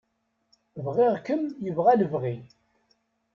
Bɣiɣ-kem 0.85 1.43
yebɣa 1.65 1.93
lebɣi. 1.99 2.35